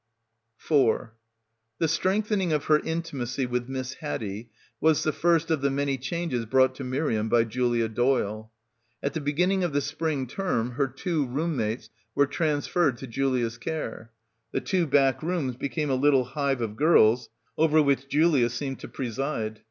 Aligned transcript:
4 0.57 1.13
The 1.77 1.87
strengthening 1.87 2.51
of 2.51 2.65
her 2.65 2.79
intimacy 2.79 3.45
with 3.45 3.69
Miss 3.69 3.93
Haddie 3.93 4.49
was 4.79 5.03
the 5.03 5.11
first 5.11 5.51
of 5.51 5.61
the 5.61 5.69
many 5.69 5.95
changes 5.99 6.47
brought 6.47 6.73
to 6.73 6.83
Miriam 6.83 7.29
by 7.29 7.43
Julia 7.43 7.87
Doyle. 7.87 8.51
At 9.03 9.13
the 9.13 9.21
beginning 9.21 9.63
of 9.63 9.73
the 9.73 9.79
spring 9.81 10.25
term 10.25 10.71
her 10.71 10.87
two 10.87 11.27
room 11.27 11.55
mates 11.55 11.91
were 12.15 12.25
trans 12.25 12.67
ferred 12.67 12.97
to 12.97 13.05
Julia's 13.05 13.59
care. 13.59 14.09
The 14.51 14.61
two 14.61 14.87
back 14.87 15.21
rooms 15.21 15.55
be 15.55 15.69
came 15.69 15.91
a 15.91 15.93
little 15.93 16.23
hive 16.25 16.61
of 16.61 16.77
girls 16.77 17.29
over 17.55 17.79
which 17.79 18.07
Julia 18.09 18.49
seemed 18.49 18.79
to 18.79 18.87
preside. 18.87 19.59